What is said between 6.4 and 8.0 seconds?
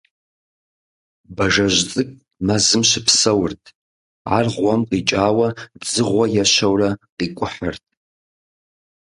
ещэурэ къикӀухьырт.